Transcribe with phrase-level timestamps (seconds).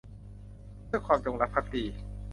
[0.89, 1.85] ด้วยความจงรักภักดี